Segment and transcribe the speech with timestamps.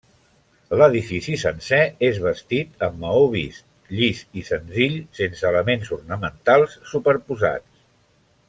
[0.77, 3.67] L'edifici sencer és vestit amb maó vist,
[3.99, 7.87] llis i senzill, sense elements ornamentals superposats.